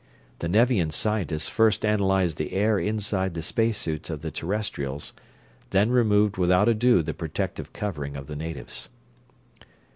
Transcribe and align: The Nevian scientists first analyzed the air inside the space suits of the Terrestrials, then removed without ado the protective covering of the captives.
The 0.39 0.49
Nevian 0.49 0.89
scientists 0.89 1.47
first 1.47 1.85
analyzed 1.85 2.37
the 2.37 2.53
air 2.53 2.79
inside 2.79 3.35
the 3.35 3.43
space 3.43 3.77
suits 3.77 4.09
of 4.09 4.23
the 4.23 4.31
Terrestrials, 4.31 5.13
then 5.69 5.91
removed 5.91 6.37
without 6.37 6.67
ado 6.67 7.03
the 7.03 7.13
protective 7.13 7.71
covering 7.71 8.17
of 8.17 8.25
the 8.25 8.35
captives. 8.35 8.89